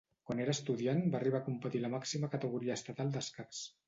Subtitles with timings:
[0.27, 3.61] Quan era estudiant, va arribar a competir a la màxima categoria estatal d'escacs.